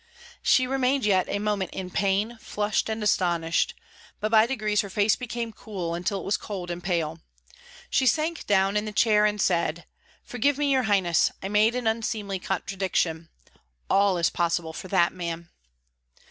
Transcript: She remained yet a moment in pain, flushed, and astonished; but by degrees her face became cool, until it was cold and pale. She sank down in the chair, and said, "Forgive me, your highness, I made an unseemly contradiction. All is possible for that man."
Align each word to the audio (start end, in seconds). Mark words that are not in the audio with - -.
She 0.41 0.65
remained 0.65 1.05
yet 1.05 1.29
a 1.29 1.37
moment 1.37 1.69
in 1.75 1.91
pain, 1.91 2.39
flushed, 2.41 2.89
and 2.89 3.03
astonished; 3.03 3.75
but 4.19 4.31
by 4.31 4.47
degrees 4.47 4.81
her 4.81 4.89
face 4.89 5.15
became 5.15 5.53
cool, 5.53 5.93
until 5.93 6.19
it 6.19 6.23
was 6.25 6.37
cold 6.37 6.71
and 6.71 6.83
pale. 6.83 7.19
She 7.91 8.07
sank 8.07 8.47
down 8.47 8.75
in 8.75 8.85
the 8.85 8.93
chair, 8.93 9.27
and 9.27 9.39
said, 9.39 9.85
"Forgive 10.23 10.57
me, 10.57 10.71
your 10.71 10.81
highness, 10.89 11.31
I 11.43 11.49
made 11.49 11.75
an 11.75 11.85
unseemly 11.85 12.39
contradiction. 12.39 13.29
All 13.91 14.17
is 14.17 14.31
possible 14.31 14.73
for 14.73 14.87
that 14.87 15.13
man." 15.13 15.49